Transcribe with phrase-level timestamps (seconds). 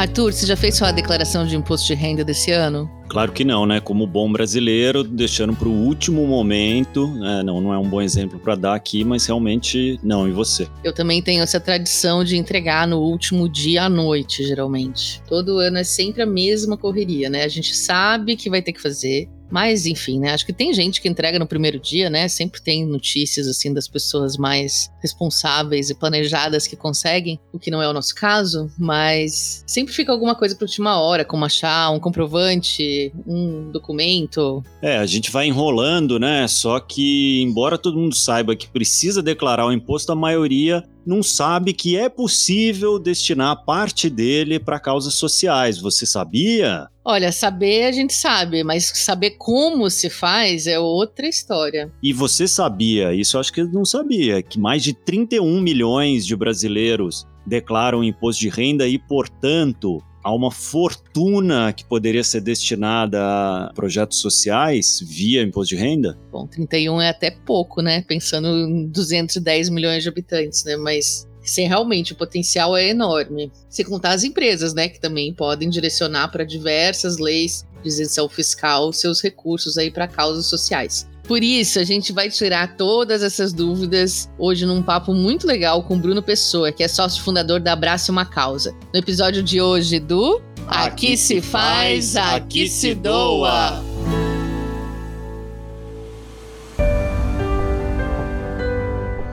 [0.00, 2.90] Arthur, você já fez sua declaração de imposto de renda desse ano?
[3.10, 3.80] Claro que não, né?
[3.80, 7.08] Como bom brasileiro, deixando para o último momento.
[7.08, 7.42] Né?
[7.42, 10.28] Não, não é um bom exemplo para dar aqui, mas realmente não.
[10.28, 10.68] E você?
[10.84, 15.20] Eu também tenho essa tradição de entregar no último dia à noite, geralmente.
[15.28, 17.42] Todo ano é sempre a mesma correria, né?
[17.42, 20.32] A gente sabe que vai ter que fazer, mas, enfim, né?
[20.32, 22.28] Acho que tem gente que entrega no primeiro dia, né?
[22.28, 27.82] Sempre tem notícias, assim, das pessoas mais responsáveis e planejadas que conseguem, o que não
[27.82, 31.98] é o nosso caso, mas sempre fica alguma coisa para última hora, como achar um
[31.98, 34.62] comprovante, um documento.
[34.82, 36.46] É, a gente vai enrolando, né?
[36.48, 41.72] Só que, embora todo mundo saiba que precisa declarar o imposto, a maioria não sabe
[41.72, 45.78] que é possível destinar parte dele para causas sociais.
[45.78, 46.88] Você sabia?
[47.04, 51.90] Olha, saber a gente sabe, mas saber como se faz é outra história.
[52.02, 56.36] E você sabia, isso eu acho que não sabia, que mais de 31 milhões de
[56.36, 63.72] brasileiros declaram imposto de renda e, portanto, há uma fortuna que poderia ser destinada a
[63.74, 66.18] projetos sociais via imposto de renda?
[66.30, 68.02] Bom, 31 é até pouco, né?
[68.02, 70.76] Pensando em 210 milhões de habitantes, né?
[70.76, 73.50] Mas Sim, realmente o potencial é enorme.
[73.68, 78.92] Se contar as empresas, né, que também podem direcionar para diversas leis de isenção fiscal
[78.92, 81.08] seus recursos aí para causas sociais.
[81.30, 85.96] Por isso, a gente vai tirar todas essas dúvidas hoje num papo muito legal com
[85.96, 88.74] Bruno Pessoa, que é sócio fundador da Abraça uma Causa.
[88.92, 93.89] No episódio de hoje do Aqui se faz, aqui se doa.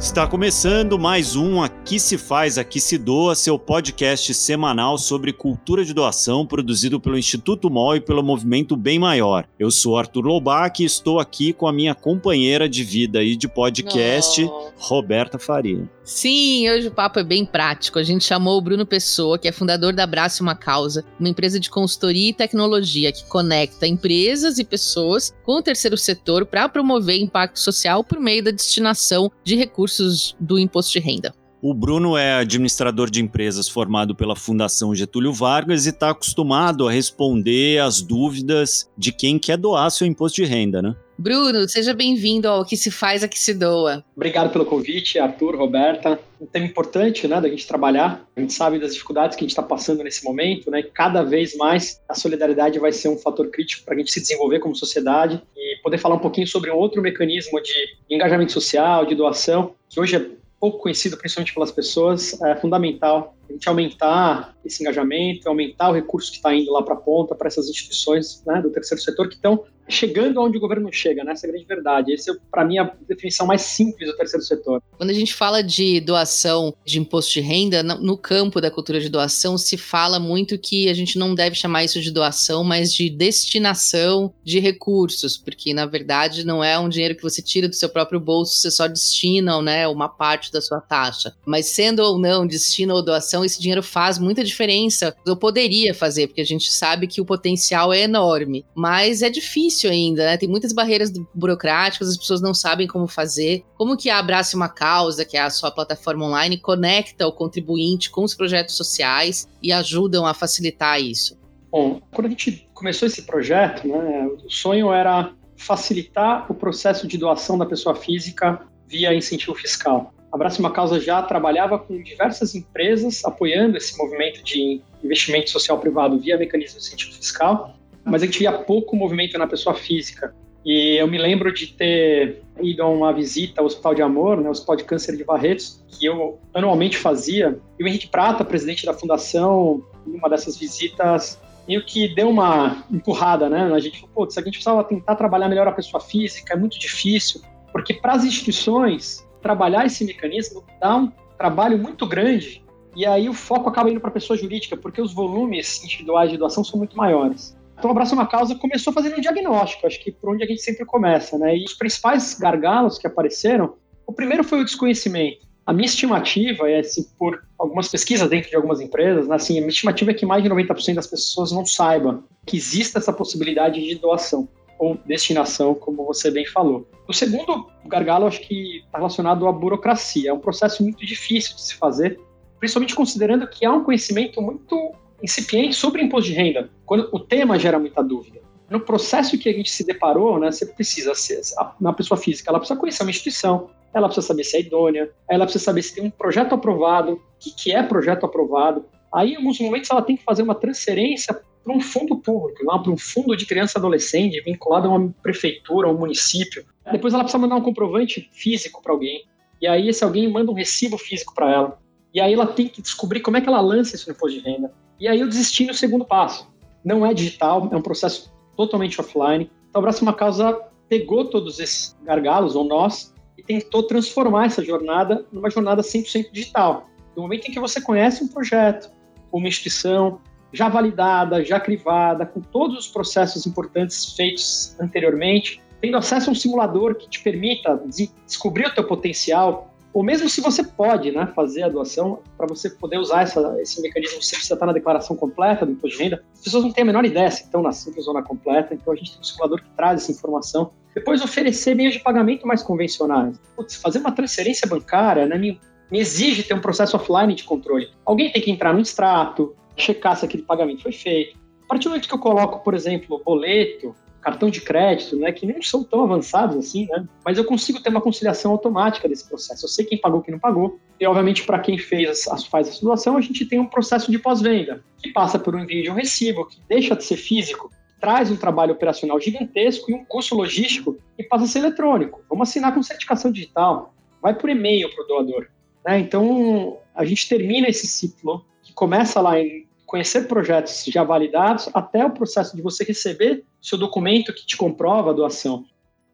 [0.08, 5.84] Está começando mais um Aqui se faz, aqui se doa, seu podcast semanal sobre cultura
[5.84, 9.46] de doação produzido pelo Instituto MOL e pelo Movimento Bem Maior.
[9.60, 13.50] Eu sou Arthur Lobac e estou aqui com a minha companheira de vida e de
[13.50, 14.72] podcast, oh.
[14.78, 15.97] Roberta Faria.
[16.08, 18.00] Sim, hoje o papo é bem prático.
[18.00, 21.60] A gente chamou o Bruno Pessoa, que é fundador da Abraço Uma Causa, uma empresa
[21.60, 27.20] de consultoria e tecnologia que conecta empresas e pessoas com o terceiro setor para promover
[27.20, 31.36] impacto social por meio da destinação de recursos do imposto de renda.
[31.62, 36.92] O Bruno é administrador de empresas formado pela Fundação Getúlio Vargas e está acostumado a
[36.92, 40.96] responder às dúvidas de quem quer doar seu imposto de renda, né?
[41.20, 44.06] Bruno, seja bem-vindo ao Que Se Faz, a Que Se Doa.
[44.16, 46.20] Obrigado pelo convite, Arthur, Roberta.
[46.40, 48.24] Um tema importante, né, da gente trabalhar.
[48.36, 50.84] A gente sabe das dificuldades que a gente está passando nesse momento, né?
[50.84, 54.60] Cada vez mais a solidariedade vai ser um fator crítico para a gente se desenvolver
[54.60, 57.74] como sociedade e poder falar um pouquinho sobre um outro mecanismo de
[58.08, 60.26] engajamento social, de doação, que hoje é
[60.60, 66.30] pouco conhecido, principalmente pelas pessoas, é fundamental a gente aumentar esse engajamento, aumentar o recurso
[66.32, 69.36] que está indo lá para a ponta, para essas instituições né, do terceiro setor que
[69.36, 71.32] estão chegando onde o governo chega, né?
[71.32, 72.14] Essa é a grande verdade.
[72.14, 74.82] Essa é, para mim, a definição mais simples do terceiro setor.
[74.98, 79.10] Quando a gente fala de doação de imposto de renda, no campo da cultura de
[79.10, 83.10] doação, se fala muito que a gente não deve chamar isso de doação, mas de
[83.10, 87.90] destinação de recursos, porque, na verdade, não é um dinheiro que você tira do seu
[87.90, 91.34] próprio bolso, você só destina né, uma parte da sua taxa.
[91.46, 95.16] Mas sendo ou não destino ou doação, esse dinheiro faz muita diferença.
[95.26, 99.77] Eu poderia fazer, porque a gente sabe que o potencial é enorme, mas é difícil
[99.86, 100.38] ainda, né?
[100.38, 103.64] Tem muitas barreiras burocráticas, as pessoas não sabem como fazer.
[103.76, 108.10] Como que a Abrace uma Causa, que é a sua plataforma online, conecta o contribuinte
[108.10, 111.38] com os projetos sociais e ajudam a facilitar isso?
[111.70, 117.18] Bom, quando a gente começou esse projeto, né, o sonho era facilitar o processo de
[117.18, 120.14] doação da pessoa física via incentivo fiscal.
[120.32, 126.20] Abraço uma Causa já trabalhava com diversas empresas apoiando esse movimento de investimento social privado
[126.20, 127.77] via mecanismo de incentivo fiscal,
[128.08, 130.34] mas a gente via pouco movimento na pessoa física.
[130.66, 134.50] E eu me lembro de ter ido a uma visita ao Hospital de Amor, né,
[134.50, 137.60] Hospital de Câncer de Barretos, que eu anualmente fazia.
[137.80, 142.84] E o Henrique Prata, presidente da fundação, em uma dessas visitas, meio que deu uma
[142.92, 143.72] empurrada, né?
[143.74, 146.80] A gente falou, pô, a gente precisava tentar trabalhar melhor a pessoa física, é muito
[146.80, 152.66] difícil, porque para as instituições trabalhar esse mecanismo dá um trabalho muito grande
[152.96, 156.38] e aí o foco acaba indo para a pessoa jurídica, porque os volumes individuais de
[156.38, 157.57] doação são muito maiores.
[157.78, 160.62] Então, o Abraço uma Causa começou fazendo um diagnóstico, acho que por onde a gente
[160.62, 161.56] sempre começa, né?
[161.56, 163.76] E os principais gargalos que apareceram,
[164.06, 165.46] o primeiro foi o desconhecimento.
[165.66, 169.62] A minha estimativa é, assim, por algumas pesquisas dentro de algumas empresas, né, assim, a
[169.62, 173.86] minha estimativa é que mais de 90% das pessoas não saibam que existe essa possibilidade
[173.86, 174.48] de doação
[174.80, 176.88] ou destinação, como você bem falou.
[177.08, 180.30] O segundo gargalo, acho que está relacionado à burocracia.
[180.30, 182.20] É um processo muito difícil de se fazer,
[182.60, 187.58] principalmente considerando que há um conhecimento muito incipiente sobre imposto de renda, quando o tema
[187.58, 188.40] gera muita dúvida.
[188.70, 191.42] No processo que a gente se deparou, né, você precisa ser,
[191.80, 195.46] uma pessoa física, ela precisa conhecer uma instituição, ela precisa saber se é idônea, ela
[195.46, 199.36] precisa saber se tem um projeto aprovado, o que, que é projeto aprovado, Aí, em
[199.38, 203.36] alguns momentos, ela tem que fazer uma transferência para um fundo público, para um fundo
[203.36, 206.66] de criança e adolescente vinculado a uma prefeitura, a um município.
[206.92, 209.26] Depois ela precisa mandar um comprovante físico para alguém.
[209.62, 211.80] E aí esse alguém manda um recibo físico para ela.
[212.14, 214.46] E aí ela tem que descobrir como é que ela lança isso no imposto de
[214.46, 214.72] renda.
[215.00, 216.48] E aí eu desisti no segundo passo.
[216.84, 219.50] Não é digital, é um processo totalmente offline.
[219.70, 220.60] Então, a Próxima Causa
[220.90, 226.90] pegou todos esses gargalos ou nós e tentou transformar essa jornada numa jornada 100% digital.
[227.16, 228.90] No momento em que você conhece um projeto,
[229.32, 230.20] uma instituição
[230.52, 236.36] já validada, já crivada, com todos os processos importantes feitos anteriormente, tendo acesso a um
[236.36, 237.82] simulador que te permita
[238.26, 242.70] descobrir o teu potencial, ou mesmo se você pode né, fazer a doação, para você
[242.70, 246.24] poder usar essa, esse mecanismo, você precisa estar na declaração completa do imposto de renda.
[246.36, 248.94] As pessoas não têm a menor ideia se estão na simples ou na completa, então
[248.94, 250.70] a gente tem um simulador que traz essa informação.
[250.94, 253.40] Depois oferecer meios de pagamento mais convencionais.
[253.56, 255.60] Putz, fazer uma transferência bancária né, me,
[255.90, 257.90] me exige ter um processo offline de controle.
[258.06, 261.36] Alguém tem que entrar no extrato, checar se aquele pagamento foi feito.
[261.64, 265.46] A partir do momento que eu coloco, por exemplo, boleto, cartão de crédito, né, que
[265.46, 269.66] nem são tão avançados assim, né, mas eu consigo ter uma conciliação automática desse processo.
[269.66, 270.80] Eu sei quem pagou, quem não pagou.
[271.00, 274.84] E, obviamente, para quem fez, faz a situação, a gente tem um processo de pós-venda,
[275.02, 278.36] que passa por um envio de um recibo, que deixa de ser físico, traz um
[278.36, 282.22] trabalho operacional gigantesco e um custo logístico e passa a ser eletrônico.
[282.30, 285.48] Vamos assinar com certificação digital, vai por e-mail para o doador.
[285.86, 286.00] Né?
[286.00, 292.06] Então, a gente termina esse ciclo, que começa lá em conhecer projetos já validados, até
[292.06, 295.66] o processo de você receber seu documento que te comprova a doação.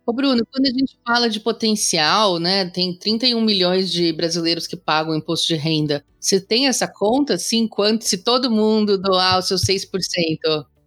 [0.06, 4.76] Ô Bruno, quando a gente fala de potencial, né, tem 31 milhões de brasileiros que
[4.76, 6.04] pagam imposto de renda.
[6.20, 9.88] Você tem essa conta, sim, quanto se todo mundo doar o seu 6%?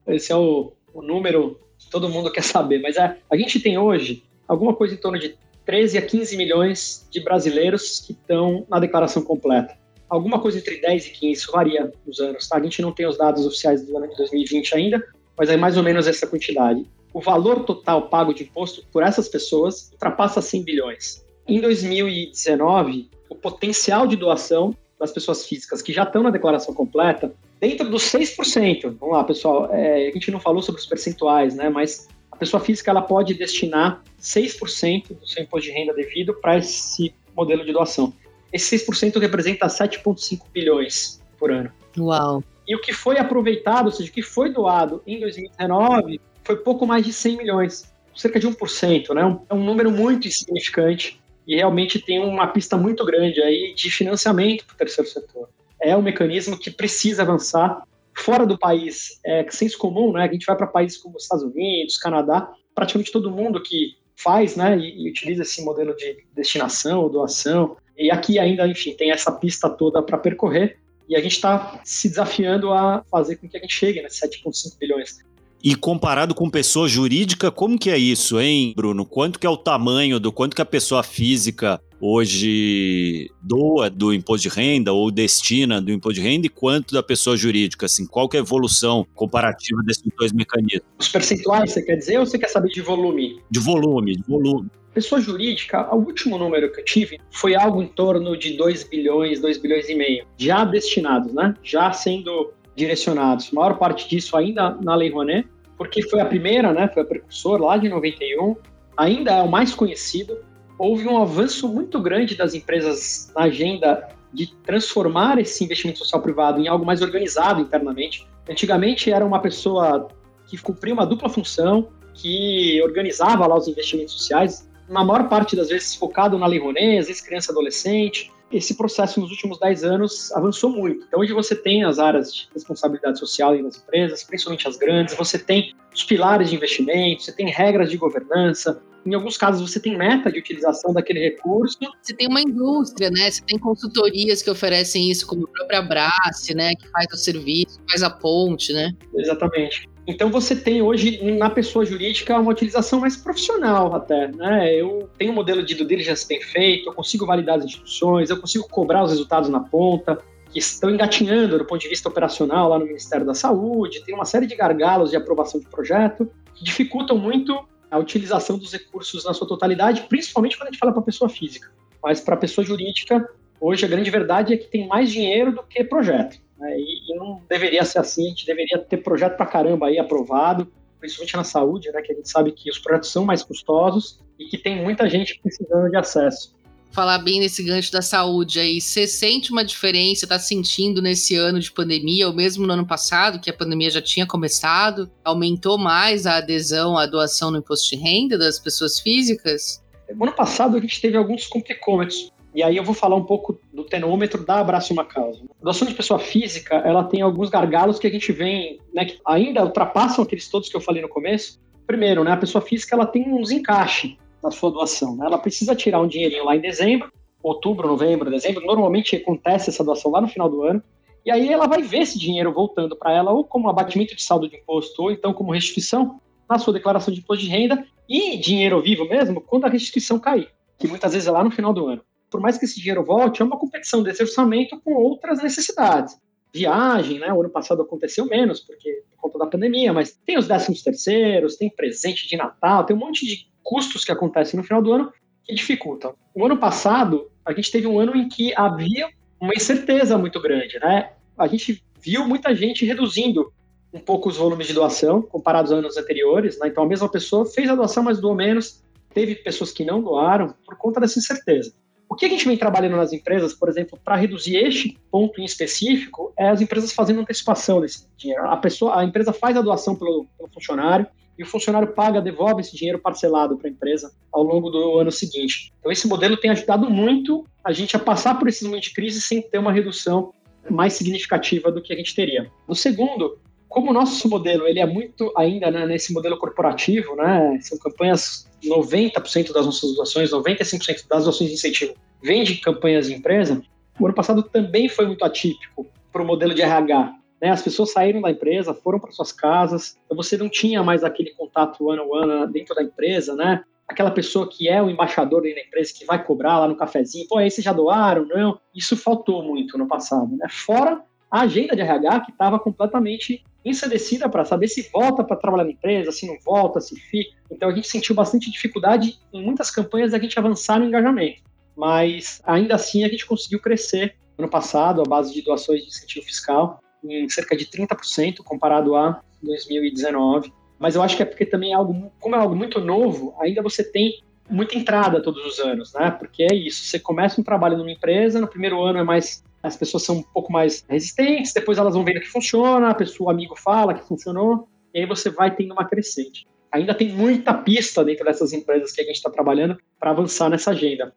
[0.09, 3.79] Esse é o, o número que todo mundo quer saber, mas é, a gente tem
[3.79, 5.35] hoje alguma coisa em torno de
[5.65, 9.79] 13 a 15 milhões de brasileiros que estão na declaração completa
[10.09, 12.57] alguma coisa entre 10 e 15, isso varia nos anos, tá?
[12.57, 15.05] A gente não tem os dados oficiais do ano de 2020 ainda,
[15.39, 16.85] mas é mais ou menos essa quantidade.
[17.13, 21.25] O valor total pago de imposto por essas pessoas ultrapassa 100 bilhões.
[21.47, 27.33] Em 2019, o potencial de doação das pessoas físicas que já estão na declaração completa,
[27.61, 31.69] dentro dos 6%, vamos lá, pessoal, é, a gente não falou sobre os percentuais, né,
[31.69, 36.59] mas a pessoa física ela pode destinar 6% do seu imposto de renda devido para
[36.59, 38.13] esse modelo de doação.
[38.53, 41.71] Esse 6% representa 7,5 bilhões por ano.
[41.99, 42.43] Uau!
[42.67, 46.87] E o que foi aproveitado, ou seja, o que foi doado em 2019, foi pouco
[46.87, 49.39] mais de 100 milhões, cerca de 1%, né?
[49.49, 54.65] É um número muito insignificante e realmente tem uma pista muito grande aí de financiamento
[54.65, 55.49] para o terceiro setor.
[55.81, 57.83] É um mecanismo que precisa avançar.
[58.19, 60.25] Fora do país, é senso comum, né?
[60.25, 64.57] A gente vai para países como os Estados Unidos, Canadá, praticamente todo mundo que faz,
[64.57, 69.31] né, e, e utiliza esse modelo de destinação, doação, e aqui ainda, enfim, tem essa
[69.31, 73.61] pista toda para percorrer e a gente está se desafiando a fazer com que a
[73.61, 75.19] gente chegue nesses 7,5 bilhões.
[75.63, 79.05] E comparado com pessoa jurídica, como que é isso, hein, Bruno?
[79.05, 84.49] Quanto que é o tamanho do quanto que a pessoa física hoje doa do imposto
[84.49, 87.87] de renda ou destina do imposto de renda e quanto da pessoa jurídica?
[87.87, 90.87] Assim, qual que é a evolução comparativa desses dois mecanismos?
[90.99, 93.41] Os percentuais, você quer dizer, ou você quer saber de volume?
[93.51, 94.71] De volume, de volume.
[94.97, 99.43] Pessoa jurídica, o último número que eu tive foi algo em torno de 2 bilhões,
[99.43, 101.55] 2 bilhões e meio, já destinados, né?
[101.63, 103.51] Já sendo direcionados.
[103.53, 106.89] A maior parte disso ainda na Lei Rouanet, porque foi a primeira, né?
[106.89, 108.57] Foi a precursor lá de 91,
[108.97, 110.39] ainda é o mais conhecido.
[110.79, 116.59] Houve um avanço muito grande das empresas na agenda de transformar esse investimento social privado
[116.59, 118.27] em algo mais organizado internamente.
[118.49, 120.09] Antigamente era uma pessoa
[120.47, 125.69] que cumpria uma dupla função, que organizava lá os investimentos sociais, na maior parte das
[125.69, 128.33] vezes focado na Lei Rouanet, às vezes criança adolescente.
[128.53, 131.05] Esse processo nos últimos 10 anos avançou muito.
[131.07, 135.37] Então, hoje você tem as áreas de responsabilidade social nas empresas, principalmente as grandes, você
[135.37, 139.97] tem os pilares de investimento, você tem regras de governança, em alguns casos você tem
[139.97, 141.79] meta de utilização daquele recurso.
[142.03, 143.31] Você tem uma indústria, né?
[143.31, 146.75] Você tem consultorias que oferecem isso, como a própria Brace, né?
[146.75, 148.93] Que faz o serviço, faz a ponte, né?
[149.15, 149.89] Exatamente.
[150.07, 154.73] Então você tem hoje na pessoa jurídica uma utilização mais profissional até, né?
[154.75, 158.41] Eu tenho um modelo de due diligence bem feito, eu consigo validar as instituições, eu
[158.41, 160.19] consigo cobrar os resultados na ponta,
[160.53, 164.25] que estão engatinhando do ponto de vista operacional lá no Ministério da Saúde, tem uma
[164.25, 167.59] série de gargalos de aprovação de projeto que dificultam muito
[167.91, 171.71] a utilização dos recursos na sua totalidade, principalmente quando a gente fala para pessoa física.
[172.03, 173.29] Mas para pessoa jurídica,
[173.61, 176.39] hoje a grande verdade é que tem mais dinheiro do que projeto.
[176.59, 176.79] Né?
[176.79, 180.73] E, e, não deveria ser assim, a gente deveria ter projeto para caramba aí aprovado,
[180.99, 182.03] principalmente na saúde, né?
[182.03, 185.39] que a gente sabe que os projetos são mais custosos e que tem muita gente
[185.41, 186.56] precisando de acesso.
[186.91, 188.81] Falar bem nesse gancho da saúde aí.
[188.81, 193.39] Você sente uma diferença, está sentindo nesse ano de pandemia, ou mesmo no ano passado,
[193.41, 195.11] que a pandemia já tinha começado?
[195.25, 199.85] Aumentou mais a adesão à doação no imposto de renda das pessoas físicas?
[200.15, 202.33] No ano passado a gente teve alguns complicômetros.
[202.55, 205.43] E aí eu vou falar um pouco do tenômetro da Abraço Uma Causa.
[205.61, 209.19] A doação de pessoa física, ela tem alguns gargalos que a gente vem, né, que
[209.27, 211.61] ainda ultrapassam aqueles todos que eu falei no começo.
[211.87, 214.17] Primeiro, né, a pessoa física ela tem um desencaixe
[214.47, 215.17] na sua doação.
[215.17, 215.27] Né?
[215.27, 217.13] Ela precisa tirar um dinheirinho lá em dezembro,
[217.43, 218.65] outubro, novembro, dezembro.
[218.65, 220.83] Normalmente acontece essa doação lá no final do ano.
[221.25, 224.49] E aí ela vai ver esse dinheiro voltando para ela ou como abatimento de saldo
[224.49, 228.81] de imposto ou então como restituição na sua declaração de imposto de renda e dinheiro
[228.81, 230.49] vivo mesmo quando a restituição cair,
[230.79, 232.03] que muitas vezes é lá no final do ano.
[232.31, 236.17] Por mais que esse dinheiro volte, é uma competição desse orçamento com outras necessidades.
[236.55, 237.33] Viagem, né?
[237.33, 241.57] O ano passado aconteceu menos, porque por conta da pandemia, mas tem os décimos terceiros,
[241.57, 245.13] tem presente de Natal, tem um monte de custos que acontecem no final do ano
[245.45, 246.15] que dificultam.
[246.33, 249.09] O ano passado, a gente teve um ano em que havia
[249.41, 251.11] uma incerteza muito grande, né?
[251.37, 253.53] A gente viu muita gente reduzindo
[253.93, 256.69] um pouco os volumes de doação comparados aos anos anteriores, né?
[256.69, 258.85] Então a mesma pessoa fez a doação, mas doou menos.
[259.13, 261.75] Teve pessoas que não doaram por conta dessa incerteza.
[262.09, 265.45] O que a gente vem trabalhando nas empresas, por exemplo, para reduzir este ponto em
[265.45, 268.49] específico, é as empresas fazendo antecipação desse dinheiro.
[268.49, 271.07] A pessoa, a empresa faz a doação pelo, pelo funcionário,
[271.39, 275.13] e o funcionário paga, devolve esse dinheiro parcelado para a empresa ao longo do ano
[275.13, 275.73] seguinte.
[275.79, 279.21] Então, esse modelo tem ajudado muito a gente a passar por esses momentos de crise
[279.21, 280.33] sem ter uma redução
[280.71, 282.51] mais significativa do que a gente teria.
[282.67, 283.39] O segundo,
[283.69, 288.49] como o nosso modelo ele é muito ainda né, nesse modelo corporativo, né, são campanhas
[288.65, 293.63] 90% das nossas doações, 95% das doações de incentivo vem de campanhas de empresa.
[294.01, 297.15] O ano passado também foi muito atípico para o modelo de RH.
[297.41, 297.51] Né?
[297.51, 301.31] As pessoas saíram da empresa, foram para suas casas, então você não tinha mais aquele
[301.31, 303.63] contato a ano dentro da empresa, né?
[303.87, 307.39] Aquela pessoa que é o embaixador da empresa, que vai cobrar lá no cafezinho, pô,
[307.39, 308.27] aí vocês já doaram?
[308.27, 308.59] Não.
[308.75, 310.49] Isso faltou muito no passado, né?
[310.51, 315.65] Fora a agenda de RH, que estava completamente ensandecida para saber se volta para trabalhar
[315.65, 317.37] na empresa, se não volta, se fica.
[317.51, 321.43] Então a gente sentiu bastante dificuldade em muitas campanhas a gente avançar no engajamento.
[321.77, 326.27] Mas ainda assim a gente conseguiu crescer ano passado, a base de doações de incentivo
[326.27, 330.53] fiscal em cerca de 30% comparado a 2019.
[330.79, 333.63] Mas eu acho que é porque também é algo, como é algo muito novo, ainda
[333.63, 336.11] você tem muita entrada todos os anos, né?
[336.11, 339.77] Porque é isso, você começa um trabalho numa empresa, no primeiro ano é mais as
[339.77, 343.31] pessoas são um pouco mais resistentes, depois elas vão vendo que funciona, a pessoa, o
[343.31, 346.47] amigo fala que funcionou, e aí você vai tendo uma crescente.
[346.71, 350.71] Ainda tem muita pista dentro dessas empresas que a gente está trabalhando para avançar nessa
[350.71, 351.13] agenda.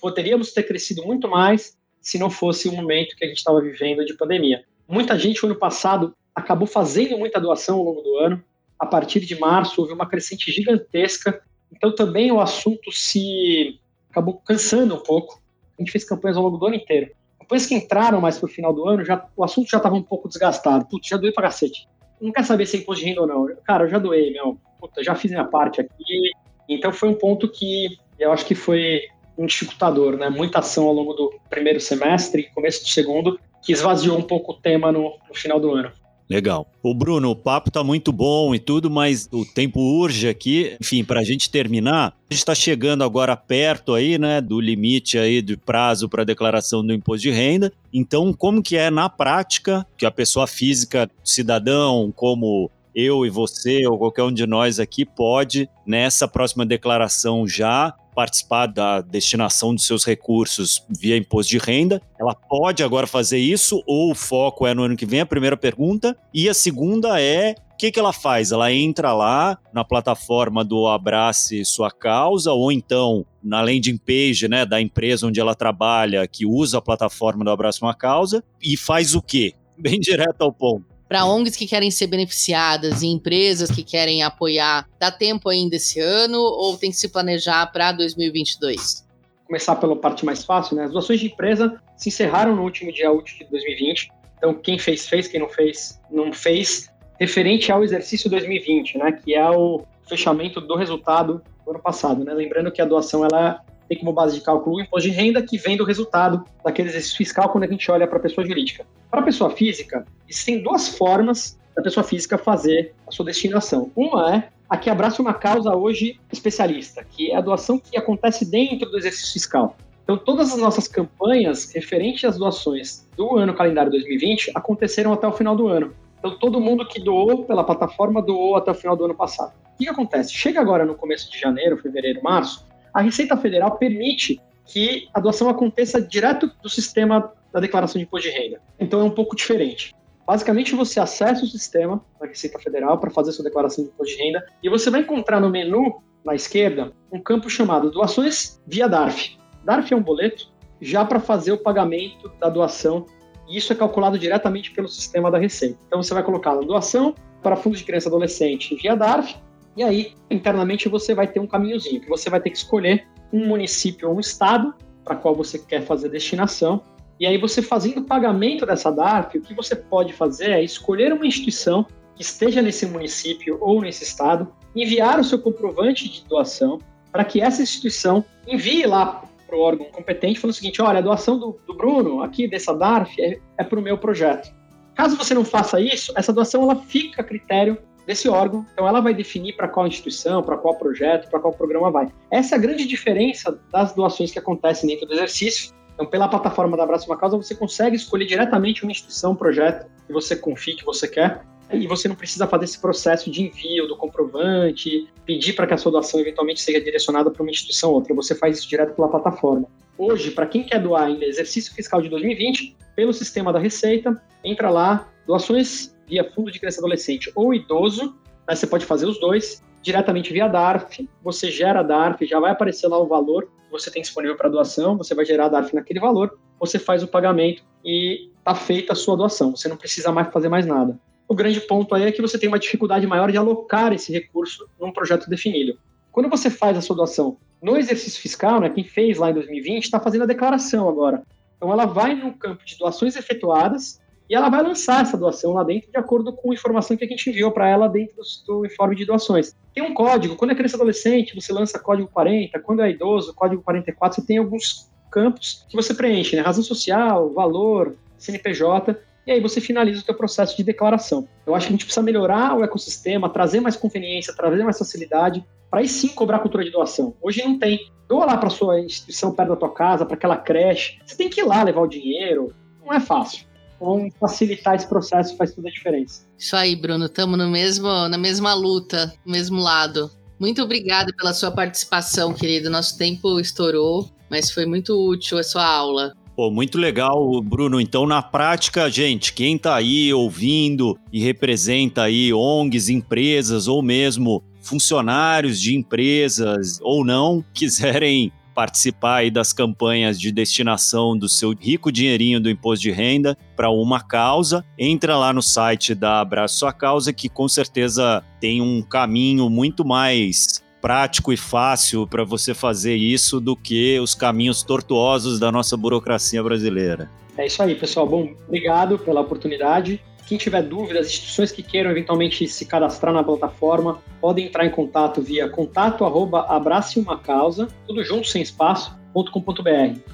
[0.00, 4.04] Poderíamos ter crescido muito mais se não fosse o momento que a gente estava vivendo
[4.04, 4.64] de pandemia.
[4.88, 8.44] Muita gente, no ano passado, acabou fazendo muita doação ao longo do ano.
[8.78, 11.42] A partir de março, houve uma crescente gigantesca.
[11.74, 15.40] Então, também o assunto se acabou cansando um pouco.
[15.78, 17.10] A gente fez campanhas ao longo do ano inteiro.
[17.40, 20.28] Depois que entraram mais pro final do ano, já, o assunto já estava um pouco
[20.28, 20.86] desgastado.
[20.86, 21.88] Putz, já doei pra cacete.
[22.20, 23.48] Não quer saber se é imposto de renda ou não.
[23.64, 24.58] Cara, eu já doei, meu.
[24.80, 26.30] Puta, já fiz minha parte aqui.
[26.68, 29.02] Então, foi um ponto que eu acho que foi
[29.38, 30.28] um dificultador, né?
[30.28, 34.54] Muita ação ao longo do primeiro semestre começo do segundo, que esvaziou um pouco o
[34.54, 35.90] tema no, no final do ano.
[36.28, 36.66] Legal.
[36.82, 40.76] O Bruno, o papo tá muito bom e tudo, mas o tempo urge aqui.
[40.80, 45.18] Enfim, para a gente terminar, a gente está chegando agora perto aí, né, do limite
[45.18, 47.72] aí de prazo para declaração do imposto de renda.
[47.92, 53.86] Então, como que é na prática que a pessoa física, cidadão, como eu e você
[53.86, 59.86] ou qualquer um de nós aqui pode nessa próxima declaração já participar da destinação dos
[59.86, 62.00] seus recursos via imposto de renda.
[62.18, 65.20] Ela pode agora fazer isso ou o foco é no ano que vem?
[65.20, 66.16] A primeira pergunta.
[66.32, 68.52] E a segunda é o que, que ela faz?
[68.52, 74.64] Ela entra lá na plataforma do Abrace Sua Causa, ou então na landing page né,
[74.64, 79.14] da empresa onde ela trabalha, que usa a plataforma do Abrace Uma Causa, e faz
[79.14, 79.52] o quê?
[79.76, 84.88] Bem direto ao ponto para ONGs que querem ser beneficiadas e empresas que querem apoiar,
[84.98, 89.06] dá tempo ainda esse ano ou tem que se planejar para 2022?
[89.46, 90.84] Começar pela parte mais fácil, né?
[90.84, 94.10] As doações de empresa se encerraram no último dia útil de 2020.
[94.38, 99.12] Então, quem fez, fez, quem não fez, não fez, referente ao exercício 2020, né?
[99.12, 102.34] Que é o fechamento do resultado do ano passado, né?
[102.34, 105.58] Lembrando que a doação ela tem como base de cálculo o imposto de renda que
[105.58, 108.84] vem do resultado daquele exercício fiscal quando a gente olha para a pessoa jurídica.
[109.10, 113.90] Para a pessoa física, existem duas formas da pessoa física fazer a sua destinação.
[113.94, 118.44] Uma é a que abraça uma causa hoje especialista, que é a doação que acontece
[118.44, 119.76] dentro do exercício fiscal.
[120.02, 125.32] Então, todas as nossas campanhas referentes às doações do ano calendário 2020 aconteceram até o
[125.32, 125.94] final do ano.
[126.18, 129.52] Então, todo mundo que doou pela plataforma doou até o final do ano passado.
[129.74, 130.32] O que acontece?
[130.32, 132.65] Chega agora no começo de janeiro, fevereiro, março,
[132.96, 138.26] a Receita Federal permite que a doação aconteça direto do sistema da declaração de imposto
[138.26, 138.58] de renda.
[138.80, 139.94] Então é um pouco diferente.
[140.26, 144.22] Basicamente, você acessa o sistema da Receita Federal para fazer sua declaração de imposto de
[144.22, 149.36] renda e você vai encontrar no menu na esquerda um campo chamado Doações via DARF.
[149.62, 150.50] DARF é um boleto
[150.80, 153.04] já para fazer o pagamento da doação
[153.46, 155.78] e isso é calculado diretamente pelo sistema da Receita.
[155.86, 159.36] Então você vai colocar a doação para fundos de criança e adolescente via DARF
[159.76, 163.46] e aí internamente você vai ter um caminhozinho que você vai ter que escolher um
[163.46, 166.82] município ou um estado para qual você quer fazer destinação
[167.18, 171.12] e aí você fazendo o pagamento dessa DARF, o que você pode fazer é escolher
[171.12, 176.78] uma instituição que esteja nesse município ou nesse estado, enviar o seu comprovante de doação
[177.10, 181.02] para que essa instituição envie lá para o órgão competente falando o seguinte, olha, a
[181.02, 184.54] doação do, do Bruno aqui dessa DARF é, é para o meu projeto.
[184.94, 189.00] Caso você não faça isso, essa doação ela fica a critério desse órgão, então ela
[189.00, 192.08] vai definir para qual instituição, para qual projeto, para qual programa vai.
[192.30, 196.76] Essa é a grande diferença das doações que acontecem dentro do exercício então, pela plataforma
[196.76, 200.76] da Abraço Uma Causa, você consegue escolher diretamente uma instituição, um projeto que você confie,
[200.76, 201.40] que você quer,
[201.72, 205.78] e você não precisa fazer esse processo de envio do comprovante, pedir para que a
[205.78, 208.14] sua doação eventualmente seja direcionada para uma instituição ou outra.
[208.14, 209.66] Você faz isso direto pela plataforma.
[209.96, 214.68] Hoje, para quem quer doar ainda exercício fiscal de 2020, pelo sistema da Receita, entra
[214.68, 219.62] lá, doações via fundo de criança adolescente ou idoso, aí você pode fazer os dois,
[219.82, 224.02] diretamente via DARF, você gera DARF, já vai aparecer lá o valor que você tem
[224.02, 228.54] disponível para doação, você vai gerar DARF naquele valor, você faz o pagamento e está
[228.54, 230.98] feita a sua doação, você não precisa mais fazer mais nada.
[231.28, 234.68] O grande ponto aí é que você tem uma dificuldade maior de alocar esse recurso
[234.80, 235.76] num projeto definido.
[236.12, 239.84] Quando você faz a sua doação no exercício fiscal, né, quem fez lá em 2020
[239.84, 241.22] está fazendo a declaração agora.
[241.56, 245.62] Então ela vai no campo de doações efetuadas e ela vai lançar essa doação lá
[245.62, 248.16] dentro de acordo com a informação que a gente enviou para ela dentro
[248.46, 249.54] do, informe de doações.
[249.74, 253.62] Tem um código, quando é criança adolescente, você lança código 40, quando é idoso, código
[253.62, 256.42] 44, você tem alguns campos que você preenche, né?
[256.42, 261.28] Razão social, valor, CNPJ, e aí você finaliza o seu processo de declaração.
[261.44, 265.44] Eu acho que a gente precisa melhorar o ecossistema, trazer mais conveniência, trazer mais facilidade,
[265.70, 267.14] para aí sim cobrar cultura de doação.
[267.20, 267.90] Hoje não tem.
[268.08, 271.00] Doa lá para sua instituição perto da tua casa, para aquela creche.
[271.04, 272.54] Você tem que ir lá levar o dinheiro.
[272.84, 273.44] Não é fácil.
[273.76, 276.26] Então, facilitar esse processo faz toda a diferença.
[276.38, 277.06] Isso aí, Bruno.
[277.06, 280.10] Estamos no mesmo, na mesma luta, no mesmo lado.
[280.38, 282.68] Muito obrigada pela sua participação, querido.
[282.68, 286.12] Nosso tempo estourou, mas foi muito útil a sua aula.
[286.36, 287.80] Pô, muito legal, Bruno.
[287.80, 294.44] Então, na prática, gente, quem está aí ouvindo e representa aí ONGs, empresas ou mesmo
[294.60, 301.92] funcionários de empresas ou não, quiserem participar aí das campanhas de destinação do seu rico
[301.92, 306.72] dinheirinho do imposto de renda para uma causa, entra lá no site da Abraço Sua
[306.72, 312.96] Causa, que com certeza tem um caminho muito mais prático e fácil para você fazer
[312.96, 317.10] isso do que os caminhos tortuosos da nossa burocracia brasileira.
[317.36, 318.08] É isso aí, pessoal.
[318.08, 320.00] Bom, obrigado pela oportunidade.
[320.26, 325.22] Quem tiver dúvidas, instituições que queiram eventualmente se cadastrar na plataforma, podem entrar em contato
[325.22, 329.70] via contato arroba abrace uma causa, tudo junto, sem espaço, .com.br.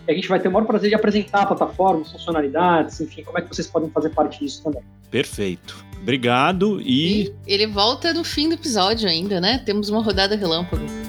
[0.06, 3.38] E a gente vai ter o maior prazer de apresentar a plataforma, funcionalidades, enfim, como
[3.38, 4.82] é que vocês podem fazer parte disso também.
[5.10, 5.84] Perfeito.
[6.00, 7.24] Obrigado e...
[7.24, 9.62] e ele volta no fim do episódio ainda, né?
[9.64, 11.01] Temos uma rodada relâmpago.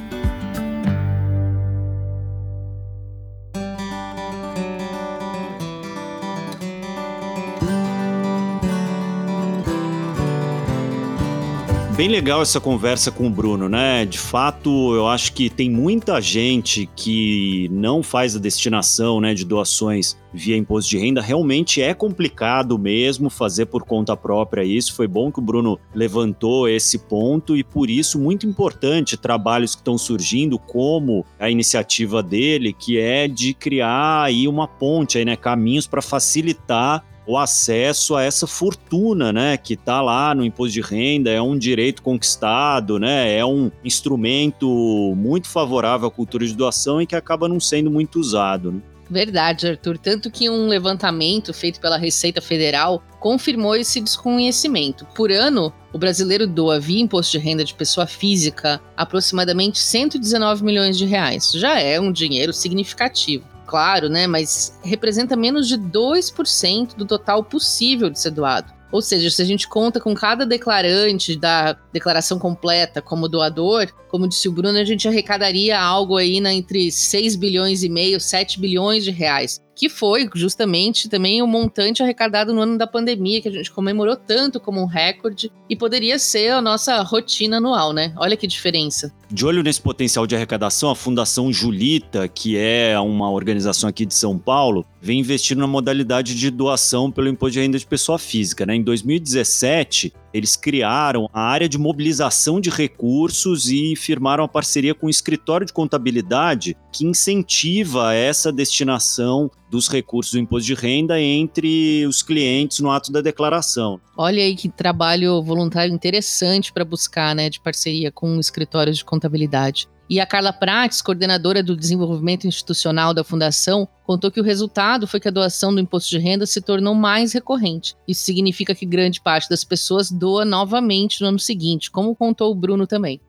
[12.04, 14.06] Bem legal essa conversa com o Bruno, né?
[14.06, 19.46] De fato, eu acho que tem muita gente que não faz a destinação né, de
[19.46, 21.22] doações via imposto de renda.
[21.22, 24.94] Realmente é complicado mesmo fazer por conta própria isso.
[24.94, 29.80] Foi bom que o Bruno levantou esse ponto e, por isso, muito importante trabalhos que
[29.80, 35.38] estão surgindo, como a iniciativa dele, que é de criar aí uma ponte, aí, né?
[35.38, 40.82] Caminhos para facilitar o acesso a essa fortuna, né, que está lá no imposto de
[40.82, 47.02] renda, é um direito conquistado, né, é um instrumento muito favorável à cultura de doação
[47.02, 48.72] e que acaba não sendo muito usado.
[48.72, 48.82] Né?
[49.10, 49.98] Verdade, Arthur.
[49.98, 55.06] Tanto que um levantamento feito pela Receita Federal confirmou esse desconhecimento.
[55.14, 60.98] Por ano, o brasileiro doa via imposto de renda de pessoa física aproximadamente 119 milhões
[60.98, 61.52] de reais.
[61.52, 64.28] Já é um dinheiro significativo claro, né?
[64.28, 68.72] Mas representa menos de 2% do total possível de ser doado.
[68.92, 74.28] Ou seja, se a gente conta com cada declarante da declaração completa como doador, como
[74.28, 78.60] disse o Bruno, a gente arrecadaria algo aí na, entre 6 bilhões e meio, 7
[78.60, 79.60] bilhões de reais.
[79.76, 84.16] que foi justamente também o montante arrecadado no ano da pandemia, que a gente comemorou
[84.16, 88.14] tanto como um recorde, e poderia ser a nossa rotina anual, né?
[88.18, 89.12] Olha que diferença.
[89.32, 94.14] De olho nesse potencial de arrecadação, a Fundação Julita, que é uma organização aqui de
[94.14, 98.68] São Paulo, vem investindo na modalidade de doação pelo imposto de renda de pessoa física.
[98.68, 98.76] Né?
[98.76, 105.08] Em 2017, eles criaram a área de mobilização de recursos e firmaram a parceria com
[105.08, 112.06] o escritório de contabilidade que incentiva essa destinação dos recursos do imposto de renda entre
[112.06, 114.00] os clientes no ato da declaração.
[114.16, 119.88] Olha aí que trabalho voluntário interessante para buscar, né, de parceria com escritórios de contabilidade.
[120.10, 125.20] E a Carla Prates, coordenadora do desenvolvimento institucional da Fundação, contou que o resultado foi
[125.20, 127.96] que a doação do imposto de renda se tornou mais recorrente.
[128.08, 132.56] Isso significa que grande parte das pessoas doa novamente no ano seguinte, como contou o
[132.56, 133.22] Bruno também.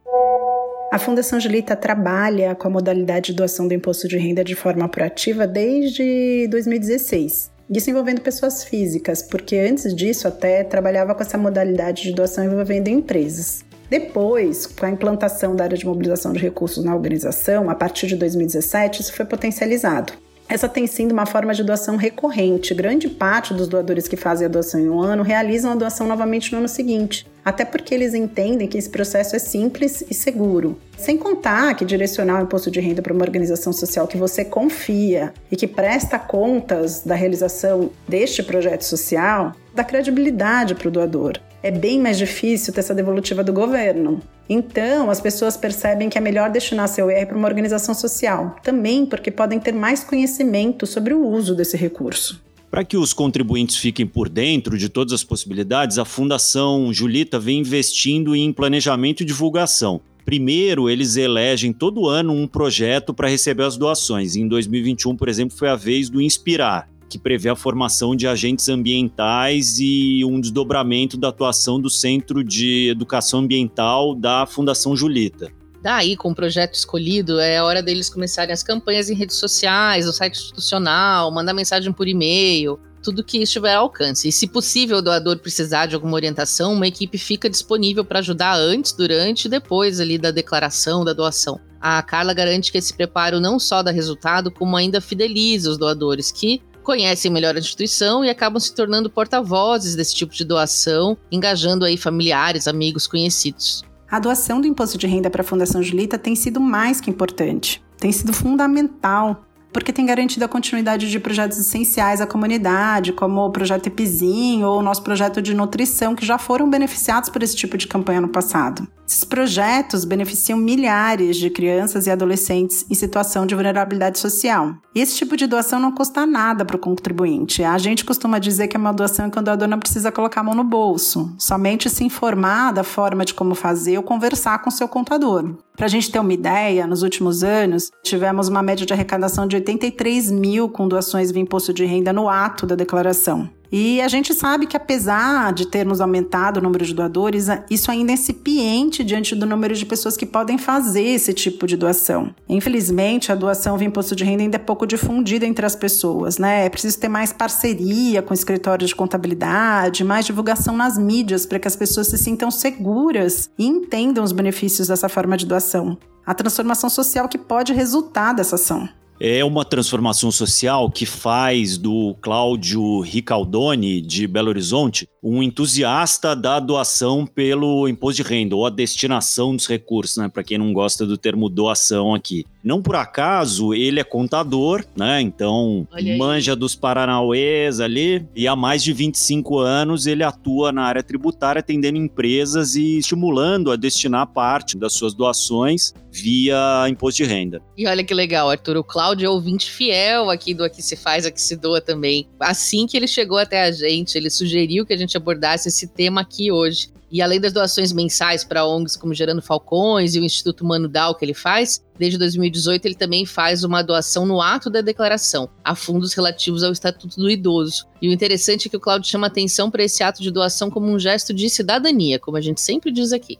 [0.92, 4.88] A Fundação Julita trabalha com a modalidade de doação do imposto de renda de forma
[4.88, 7.50] proativa desde 2016.
[7.70, 12.88] Isso envolvendo pessoas físicas, porque antes disso até trabalhava com essa modalidade de doação envolvendo
[12.88, 13.64] empresas.
[13.94, 18.16] Depois, com a implantação da área de mobilização de recursos na organização, a partir de
[18.16, 20.12] 2017, isso foi potencializado.
[20.48, 22.74] Essa tem sido uma forma de doação recorrente.
[22.74, 26.50] Grande parte dos doadores que fazem a doação em um ano realizam a doação novamente
[26.50, 30.76] no ano seguinte, até porque eles entendem que esse processo é simples e seguro.
[30.98, 35.32] Sem contar que direcionar o imposto de renda para uma organização social que você confia
[35.52, 41.70] e que presta contas da realização deste projeto social dá credibilidade para o doador é
[41.70, 44.20] bem mais difícil ter essa devolutiva do governo.
[44.46, 49.06] Então, as pessoas percebem que é melhor destinar seu IR para uma organização social, também
[49.06, 52.38] porque podem ter mais conhecimento sobre o uso desse recurso.
[52.70, 57.60] Para que os contribuintes fiquem por dentro de todas as possibilidades, a Fundação Julita vem
[57.60, 60.02] investindo em planejamento e divulgação.
[60.22, 64.36] Primeiro, eles elegem todo ano um projeto para receber as doações.
[64.36, 68.68] Em 2021, por exemplo, foi a vez do Inspirar, que prevê a formação de agentes
[68.68, 75.48] ambientais e um desdobramento da atuação do Centro de Educação Ambiental da Fundação Julita.
[75.80, 80.12] Daí, com o projeto escolhido, é hora deles começarem as campanhas em redes sociais, no
[80.12, 84.26] site institucional, mandar mensagem por e-mail, tudo que estiver ao alcance.
[84.26, 88.56] E se possível o doador precisar de alguma orientação, uma equipe fica disponível para ajudar
[88.56, 91.60] antes, durante e depois ali da declaração da doação.
[91.80, 96.32] A Carla garante que esse preparo não só dá resultado, como ainda fideliza os doadores,
[96.32, 101.84] que conhecem melhor a instituição e acabam se tornando porta-vozes desse tipo de doação, engajando
[101.84, 103.82] aí familiares, amigos, conhecidos.
[104.08, 107.82] A doação do imposto de renda para a Fundação Julita tem sido mais que importante,
[107.98, 109.44] tem sido fundamental
[109.74, 114.78] porque tem garantido a continuidade de projetos essenciais à comunidade, como o projeto Epizim ou
[114.78, 118.28] o nosso projeto de nutrição, que já foram beneficiados por esse tipo de campanha no
[118.28, 118.86] passado.
[119.06, 124.74] Esses projetos beneficiam milhares de crianças e adolescentes em situação de vulnerabilidade social.
[124.94, 127.62] E esse tipo de doação não custa nada para o contribuinte.
[127.62, 130.54] A gente costuma dizer que é uma doação quando a não precisa colocar a mão
[130.54, 135.54] no bolso, somente se informar da forma de como fazer ou conversar com seu contador.
[135.76, 139.56] Para a gente ter uma ideia, nos últimos anos, tivemos uma média de arrecadação de
[139.56, 143.50] 83 mil com doações via imposto de renda no ato da declaração.
[143.70, 148.12] E a gente sabe que, apesar de termos aumentado o número de doadores, isso ainda
[148.12, 152.34] é incipiente diante do número de pessoas que podem fazer esse tipo de doação.
[152.48, 156.66] Infelizmente, a doação via imposto de renda ainda é pouco difundida entre as pessoas, né?
[156.66, 161.68] É preciso ter mais parceria com escritórios de contabilidade, mais divulgação nas mídias para que
[161.68, 165.98] as pessoas se sintam seguras e entendam os benefícios dessa forma de doação.
[166.26, 168.88] A transformação social que pode resultar dessa ação
[169.20, 176.58] é uma transformação social que faz do Cláudio Ricaldoni, de Belo Horizonte, um entusiasta da
[176.58, 180.28] doação pelo imposto de renda, ou a destinação dos recursos, né?
[180.28, 182.44] Para quem não gosta do termo doação aqui.
[182.64, 185.20] Não por acaso, ele é contador, né?
[185.20, 188.26] Então, manja dos Paranauês ali.
[188.34, 193.70] E há mais de 25 anos ele atua na área tributária, atendendo empresas e estimulando
[193.70, 197.60] a destinar parte das suas doações via imposto de renda.
[197.76, 198.78] E olha que legal, Arthur.
[198.78, 202.26] O Cláudio é ouvinte fiel aqui do Aqui Se Faz, Aqui Se Doa também.
[202.40, 206.22] Assim que ele chegou até a gente, ele sugeriu que a gente abordasse esse tema
[206.22, 206.88] aqui hoje.
[207.14, 211.14] E além das doações mensais para ONGs como Gerando Falcões e o Instituto Mano Dal
[211.14, 215.76] que ele faz, desde 2018 ele também faz uma doação no ato da declaração, a
[215.76, 217.86] fundos relativos ao Estatuto do Idoso.
[218.02, 220.88] E o interessante é que o Claudio chama atenção para esse ato de doação como
[220.88, 223.38] um gesto de cidadania, como a gente sempre diz aqui.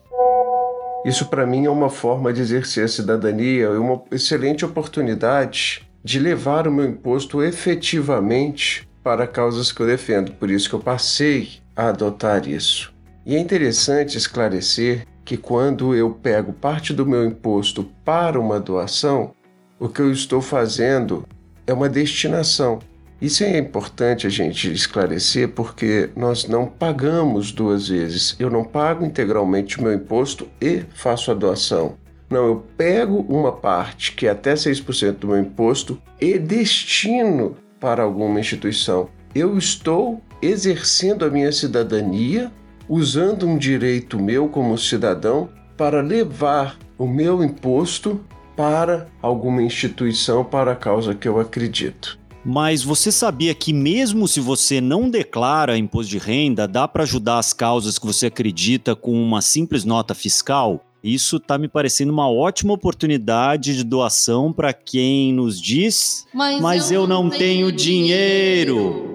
[1.05, 6.21] Isso para mim é uma forma de exercer a cidadania e uma excelente oportunidade de
[6.21, 10.31] levar o meu imposto efetivamente para causas que eu defendo.
[10.31, 12.94] Por isso que eu passei a adotar isso.
[13.27, 19.33] E é interessante esclarecer que quando eu pego parte do meu imposto para uma doação,
[19.79, 21.27] o que eu estou fazendo
[21.67, 22.81] é uma destinação.
[23.21, 28.37] Isso é importante a gente esclarecer porque nós não pagamos duas vezes.
[28.39, 31.97] Eu não pago integralmente o meu imposto e faço a doação.
[32.29, 38.03] Não, eu pego uma parte, que é até 6% do meu imposto, e destino para
[38.03, 39.09] alguma instituição.
[39.35, 42.53] Eu estou exercendo a minha cidadania,
[42.89, 48.21] usando um direito meu como cidadão para levar o meu imposto
[48.57, 52.19] para alguma instituição para a causa que eu acredito.
[52.45, 57.39] Mas você sabia que mesmo se você não declara imposto de renda, dá para ajudar
[57.39, 60.85] as causas que você acredita com uma simples nota fiscal?
[61.03, 66.91] Isso tá me parecendo uma ótima oportunidade de doação para quem nos diz, mas, mas
[66.91, 68.75] eu, eu, não tenho, tenho dinheiro.
[68.75, 69.14] dinheiro.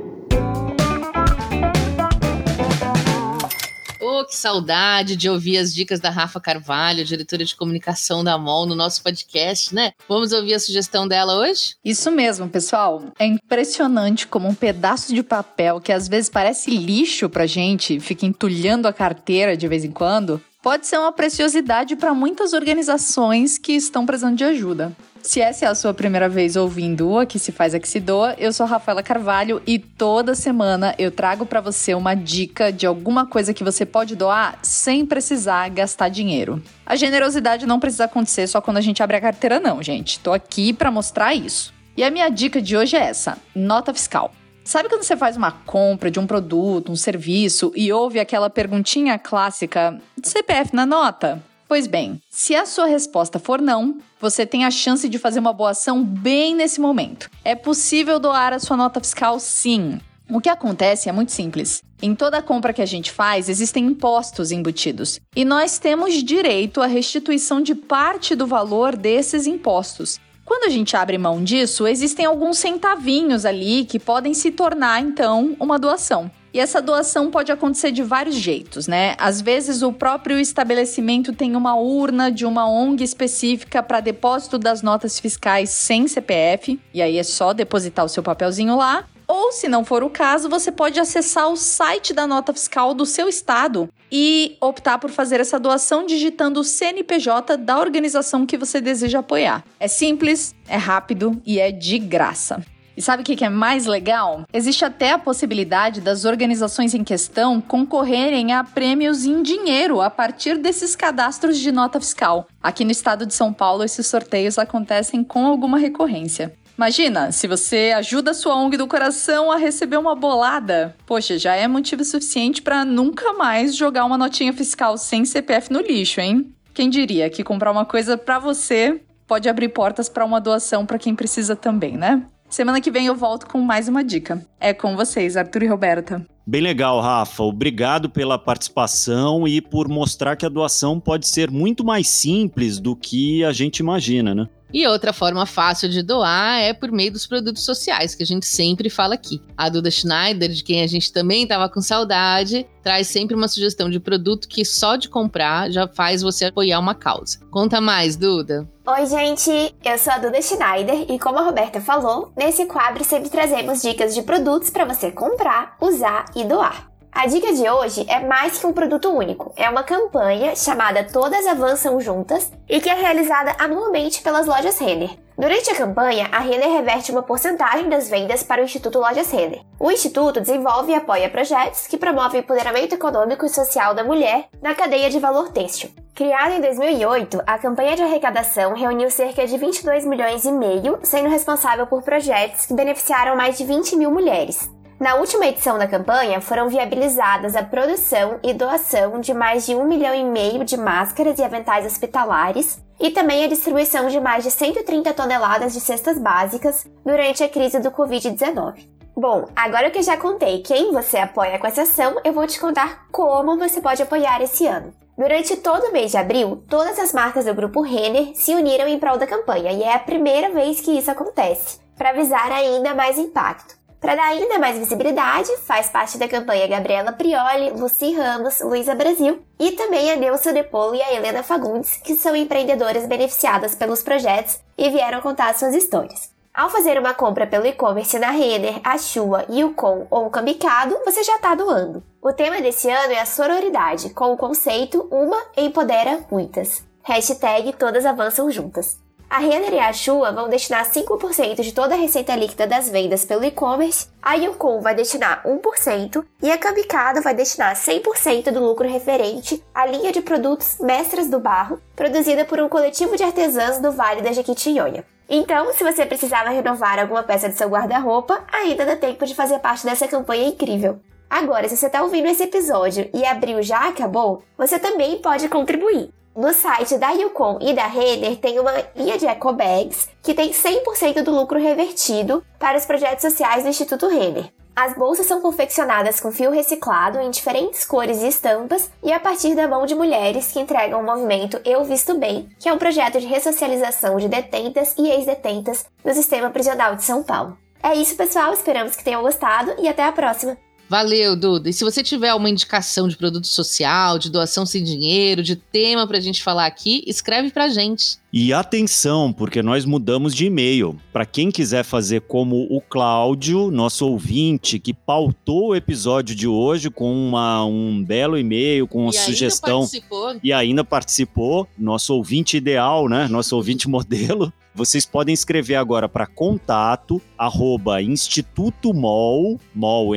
[4.25, 8.75] Que saudade de ouvir as dicas da Rafa Carvalho, diretora de comunicação da MOL, no
[8.75, 9.91] nosso podcast, né?
[10.08, 11.75] Vamos ouvir a sugestão dela hoje?
[11.84, 13.03] Isso mesmo, pessoal.
[13.17, 18.25] É impressionante como um pedaço de papel que às vezes parece lixo pra gente, fica
[18.25, 23.74] entulhando a carteira de vez em quando, pode ser uma preciosidade para muitas organizações que
[23.74, 24.95] estão precisando de ajuda.
[25.22, 28.36] Se essa é a sua primeira vez ouvindo o Aqui Se Faz Aqui Se Doa,
[28.38, 33.26] eu sou Rafaela Carvalho e toda semana eu trago para você uma dica de alguma
[33.26, 36.62] coisa que você pode doar sem precisar gastar dinheiro.
[36.86, 40.19] A generosidade não precisa acontecer só quando a gente abre a carteira não, gente.
[40.19, 41.74] Tô aqui para mostrar isso.
[41.98, 44.34] E a minha dica de hoje é essa: nota fiscal.
[44.63, 49.17] Sabe quando você faz uma compra de um produto, um serviço e ouve aquela perguntinha
[49.17, 51.43] clássica: CPF na nota?
[51.67, 55.54] Pois bem, se a sua resposta for não, você tem a chance de fazer uma
[55.54, 57.30] boa ação bem nesse momento.
[57.45, 60.00] É possível doar a sua nota fiscal sim.
[60.32, 61.84] O que acontece é muito simples.
[62.02, 65.19] Em toda compra que a gente faz, existem impostos embutidos.
[65.36, 70.19] E nós temos direito à restituição de parte do valor desses impostos.
[70.49, 75.55] Quando a gente abre mão disso, existem alguns centavinhos ali que podem se tornar, então,
[75.59, 76.31] uma doação.
[76.51, 79.13] E essa doação pode acontecer de vários jeitos, né?
[79.19, 84.81] Às vezes o próprio estabelecimento tem uma urna de uma ONG específica para depósito das
[84.81, 89.05] notas fiscais sem CPF, e aí é só depositar o seu papelzinho lá.
[89.31, 93.05] Ou, se não for o caso, você pode acessar o site da nota fiscal do
[93.05, 98.81] seu estado e optar por fazer essa doação digitando o CNPJ da organização que você
[98.81, 99.63] deseja apoiar.
[99.79, 102.65] É simples, é rápido e é de graça.
[102.99, 104.43] E sabe o que é mais legal?
[104.51, 110.57] Existe até a possibilidade das organizações em questão concorrerem a prêmios em dinheiro a partir
[110.57, 112.45] desses cadastros de nota fiscal.
[112.61, 116.53] Aqui no estado de São Paulo, esses sorteios acontecem com alguma recorrência.
[116.79, 120.95] Imagina, se você ajuda a sua ONG do coração a receber uma bolada.
[121.05, 125.81] Poxa, já é motivo suficiente para nunca mais jogar uma notinha fiscal sem CPF no
[125.81, 126.53] lixo, hein?
[126.73, 130.97] Quem diria que comprar uma coisa para você pode abrir portas para uma doação para
[130.97, 132.25] quem precisa também, né?
[132.49, 134.41] Semana que vem eu volto com mais uma dica.
[134.57, 136.25] É com vocês, Arthur e Roberta.
[136.47, 137.43] Bem legal, Rafa.
[137.43, 142.95] Obrigado pela participação e por mostrar que a doação pode ser muito mais simples do
[142.95, 144.47] que a gente imagina, né?
[144.73, 148.45] E outra forma fácil de doar é por meio dos produtos sociais, que a gente
[148.45, 149.41] sempre fala aqui.
[149.58, 153.89] A Duda Schneider, de quem a gente também estava com saudade, traz sempre uma sugestão
[153.89, 157.39] de produto que só de comprar já faz você apoiar uma causa.
[157.51, 158.69] Conta mais, Duda.
[158.86, 163.29] Oi, gente, eu sou a Duda Schneider e como a Roberta falou, nesse quadro sempre
[163.29, 166.88] trazemos dicas de produtos para você comprar, usar e doar.
[167.12, 171.45] A dica de hoje é mais que um produto único, é uma campanha chamada Todas
[171.48, 175.17] Avançam Juntas e que é realizada anualmente pelas lojas Renner.
[175.38, 179.62] Durante a campanha, a Renner reverte uma porcentagem das vendas para o Instituto Lojas Renner.
[179.80, 184.48] O Instituto desenvolve e apoia projetos que promovem o empoderamento econômico e social da mulher
[184.62, 185.89] na cadeia de valor têxtil.
[186.13, 191.30] Criada em 2008, a campanha de arrecadação reuniu cerca de 22 milhões e meio, sendo
[191.30, 194.69] responsável por projetos que beneficiaram mais de 20 mil mulheres.
[194.99, 199.85] Na última edição da campanha, foram viabilizadas a produção e doação de mais de um
[199.85, 204.51] milhão e meio de máscaras e aventais hospitalares e também a distribuição de mais de
[204.51, 208.89] 130 toneladas de cestas básicas durante a crise do Covid-19.
[209.15, 212.59] Bom, agora que eu já contei quem você apoia com essa ação, eu vou te
[212.59, 214.93] contar como você pode apoiar esse ano.
[215.17, 218.99] Durante todo o mês de abril, todas as marcas do grupo Renner se uniram em
[218.99, 223.17] prol da campanha e é a primeira vez que isso acontece, para avisar ainda mais
[223.17, 223.78] impacto.
[223.99, 229.41] Para dar ainda mais visibilidade, faz parte da campanha Gabriela Prioli, Luci Ramos, Luísa Brasil
[229.59, 234.59] e também a Neuza Depolo e a Helena Fagundes, que são empreendedoras beneficiadas pelos projetos
[234.77, 236.31] e vieram contar suas histórias.
[236.53, 241.23] Ao fazer uma compra pelo e-commerce na Renner, a Shua, Yukon ou o Cambicado, você
[241.23, 242.01] já está doando.
[242.21, 246.83] O tema desse ano é a sororidade, com o conceito Uma empodera muitas.
[247.03, 248.97] Hashtag Todas Avançam Juntas.
[249.29, 253.23] A Renner e a Shua vão destinar 5% de toda a receita líquida das vendas
[253.23, 258.89] pelo e-commerce, a Yukon vai destinar 1% e a Kamikado vai destinar 100% do lucro
[258.89, 263.91] referente à linha de produtos Mestras do Barro, produzida por um coletivo de artesãs do
[263.91, 265.05] Vale da Jequitinhonha.
[265.29, 269.59] Então, se você precisava renovar alguma peça de seu guarda-roupa, ainda dá tempo de fazer
[269.59, 270.99] parte dessa campanha incrível.
[271.29, 276.11] Agora, se você está ouvindo esse episódio e abril já acabou, você também pode contribuir.
[276.39, 280.52] No site da Yukon e da Renner tem uma linha de eco bags que tem
[280.52, 284.49] 100% do lucro revertido para os projetos sociais do Instituto Renner.
[284.73, 289.54] As bolsas são confeccionadas com fio reciclado em diferentes cores e estampas e a partir
[289.54, 293.19] da mão de mulheres que entregam o movimento Eu Visto Bem, que é um projeto
[293.19, 297.58] de ressocialização de detentas e ex-detentas no sistema prisional de São Paulo.
[297.84, 298.54] É isso, pessoal.
[298.54, 300.56] Esperamos que tenham gostado e até a próxima.
[300.89, 301.69] Valeu, Duda.
[301.69, 306.08] E se você tiver uma indicação de produto social, de doação sem dinheiro, de tema
[306.08, 308.17] pra gente falar aqui, escreve pra gente.
[308.34, 310.99] E atenção, porque nós mudamos de e-mail.
[311.12, 316.89] Para quem quiser fazer como o Cláudio, nosso ouvinte, que pautou o episódio de hoje
[316.89, 319.82] com uma, um belo e-mail, com uma e sugestão.
[319.82, 320.39] Ainda participou.
[320.43, 323.28] E ainda participou, nosso ouvinte ideal, né?
[323.28, 324.52] Nosso ouvinte modelo.
[324.73, 330.13] Vocês podem escrever agora para contato arroba institutomol, mol,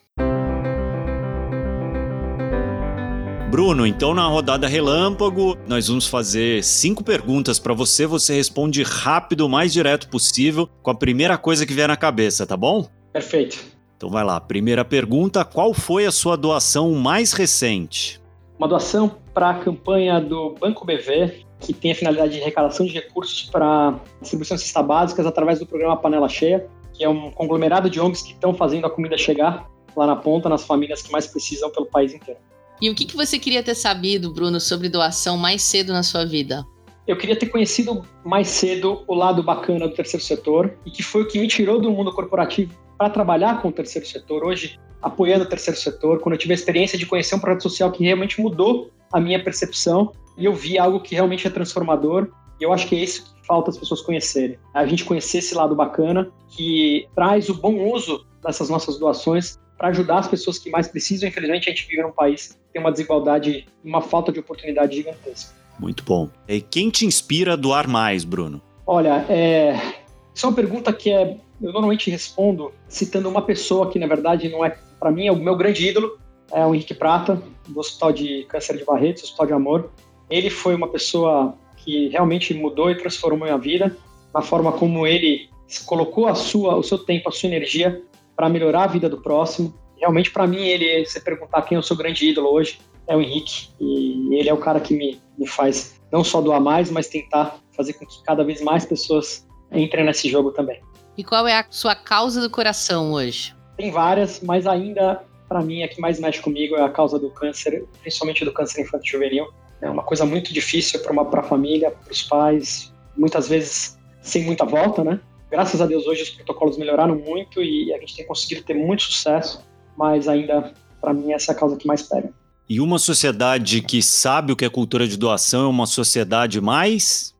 [3.50, 8.06] Bruno, então na rodada relâmpago, nós vamos fazer cinco perguntas para você.
[8.06, 12.46] Você responde rápido, o mais direto possível, com a primeira coisa que vier na cabeça,
[12.46, 12.88] tá bom?
[13.12, 13.79] Perfeito.
[14.00, 14.40] Então vai lá.
[14.40, 18.18] Primeira pergunta: qual foi a sua doação mais recente?
[18.58, 22.92] Uma doação para a campanha do Banco BV, que tem a finalidade de arrecadação de
[22.92, 27.90] recursos para distribuição de cestas básicas através do programa Panela Cheia, que é um conglomerado
[27.90, 31.26] de ONGs que estão fazendo a comida chegar lá na ponta, nas famílias que mais
[31.26, 32.40] precisam pelo país inteiro.
[32.80, 36.24] E o que, que você queria ter sabido, Bruno, sobre doação mais cedo na sua
[36.24, 36.64] vida?
[37.06, 41.20] Eu queria ter conhecido mais cedo o lado bacana do terceiro setor e que foi
[41.24, 44.44] o que me tirou do mundo corporativo para trabalhar com o terceiro setor.
[44.44, 47.90] Hoje, apoiando o terceiro setor, quando eu tive a experiência de conhecer um projeto social
[47.90, 52.28] que realmente mudou a minha percepção e eu vi algo que realmente é transformador.
[52.60, 54.58] E eu acho que é isso que falta as pessoas conhecerem.
[54.74, 59.88] A gente conhecer esse lado bacana que traz o bom uso dessas nossas doações para
[59.88, 61.26] ajudar as pessoas que mais precisam.
[61.26, 65.54] Infelizmente, a gente vive num país que tem uma desigualdade, uma falta de oportunidade gigantesca.
[65.78, 66.28] Muito bom.
[66.46, 68.60] E quem te inspira a doar mais, Bruno?
[68.86, 69.94] Olha, é...
[70.34, 71.38] isso é uma pergunta que é...
[71.62, 75.36] eu normalmente respondo citando uma pessoa que, na verdade, não é, para mim, é o
[75.36, 76.18] meu grande ídolo,
[76.52, 79.90] é o Henrique Prata, do Hospital de Câncer de Barretos, Hospital de Amor.
[80.28, 83.96] Ele foi uma pessoa que realmente mudou e transformou minha vida,
[84.34, 85.48] na forma como ele
[85.86, 88.02] colocou a sua, o seu tempo, a sua energia
[88.34, 89.74] para melhorar a vida do próximo.
[89.98, 93.20] Realmente, para mim, ele, se perguntar quem é o seu grande ídolo hoje, é o
[93.20, 93.68] Henrique.
[93.78, 97.58] E ele é o cara que me, me faz não só doar mais, mas tentar
[97.76, 100.80] fazer com que cada vez mais pessoas entrem nesse jogo também.
[101.20, 103.54] E qual é a sua causa do coração hoje?
[103.76, 107.28] Tem várias, mas ainda, para mim, a que mais mexe comigo é a causa do
[107.28, 109.46] câncer, principalmente do câncer infantil juvenil.
[109.82, 114.64] É uma coisa muito difícil para a família, para os pais, muitas vezes sem muita
[114.64, 115.20] volta, né?
[115.50, 119.02] Graças a Deus hoje os protocolos melhoraram muito e a gente tem conseguido ter muito
[119.02, 119.62] sucesso,
[119.98, 122.32] mas ainda, para mim, essa é a causa que mais pega.
[122.66, 127.34] E uma sociedade que sabe o que é cultura de doação é uma sociedade mais.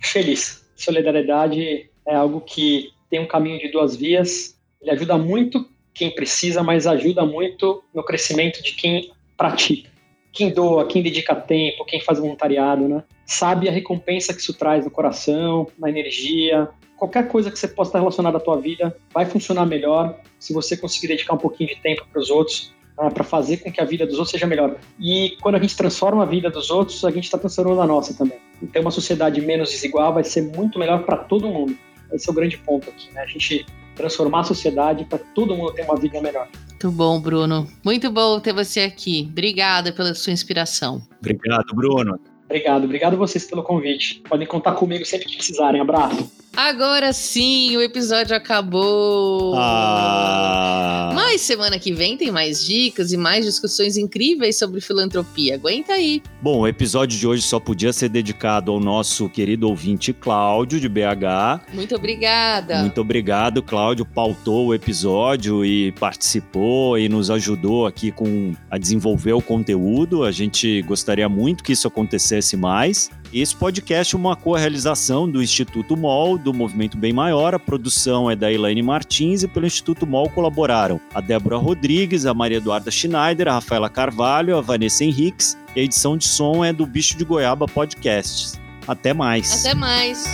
[0.00, 0.64] Feliz.
[0.76, 4.58] Solidariedade é algo que tem um caminho de duas vias.
[4.80, 9.90] Ele ajuda muito quem precisa, mas ajuda muito no crescimento de quem pratica.
[10.32, 13.04] Quem doa, quem dedica tempo, quem faz voluntariado, né?
[13.24, 17.90] Sabe a recompensa que isso traz no coração, na energia, qualquer coisa que você possa
[17.90, 21.76] estar relacionada à tua vida vai funcionar melhor se você conseguir dedicar um pouquinho de
[21.76, 24.76] tempo para os outros, né, para fazer com que a vida dos outros seja melhor.
[24.98, 28.14] E quando a gente transforma a vida dos outros, a gente está transformando a nossa
[28.16, 28.38] também.
[28.62, 31.76] Então, uma sociedade menos desigual vai ser muito melhor para todo mundo.
[32.12, 33.22] Esse é o grande ponto aqui, né?
[33.22, 36.48] A gente transformar a sociedade para todo mundo ter uma vida melhor.
[36.68, 37.66] Muito bom, Bruno.
[37.84, 39.28] Muito bom ter você aqui.
[39.30, 41.02] Obrigada pela sua inspiração.
[41.20, 42.18] Obrigado, Bruno.
[42.44, 44.22] Obrigado, obrigado a vocês pelo convite.
[44.28, 45.80] Podem contar comigo sempre que precisarem.
[45.80, 46.43] Abraço.
[46.56, 49.54] Agora sim, o episódio acabou.
[49.56, 51.10] Ah.
[51.12, 55.56] Mas semana que vem tem mais dicas e mais discussões incríveis sobre filantropia.
[55.56, 56.22] Aguenta aí.
[56.40, 60.88] Bom, o episódio de hoje só podia ser dedicado ao nosso querido ouvinte Cláudio, de
[60.88, 61.72] BH.
[61.72, 62.78] Muito obrigada.
[62.80, 64.04] Muito obrigado, Cláudio.
[64.04, 70.22] Pautou o episódio e participou e nos ajudou aqui com a desenvolver o conteúdo.
[70.22, 73.10] A gente gostaria muito que isso acontecesse mais.
[73.34, 77.52] Esse podcast é uma co-realização do Instituto MOL, do Movimento Bem Maior.
[77.52, 82.32] A produção é da Elaine Martins e pelo Instituto MOL colaboraram a Débora Rodrigues, a
[82.32, 86.72] Maria Eduarda Schneider, a Rafaela Carvalho, a Vanessa Henriques e a edição de som é
[86.72, 88.60] do Bicho de Goiaba Podcasts.
[88.86, 89.66] Até mais.
[89.66, 90.24] Até mais.